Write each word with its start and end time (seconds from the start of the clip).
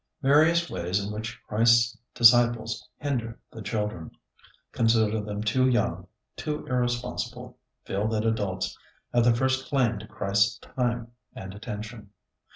Various 0.23 0.67
ways 0.67 0.99
in 0.99 1.11
which 1.13 1.39
Christ's 1.47 1.95
disciples 2.15 2.89
hinder 2.97 3.37
the 3.51 3.61
children, 3.61 4.09
consider 4.71 5.21
them 5.21 5.43
too 5.43 5.69
young, 5.69 6.07
too 6.35 6.65
irresponsible, 6.65 7.59
feel 7.85 8.07
that 8.07 8.25
adults 8.25 8.75
have 9.13 9.25
the 9.25 9.35
first 9.35 9.69
claim 9.69 9.99
to 9.99 10.07
Christ's 10.07 10.57
time 10.57 11.11
and 11.35 11.53
attention. 11.53 12.09